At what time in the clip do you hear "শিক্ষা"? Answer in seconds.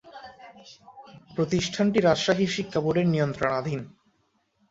2.47-2.79